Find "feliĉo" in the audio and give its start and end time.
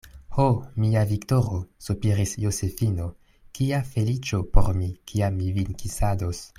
3.93-4.43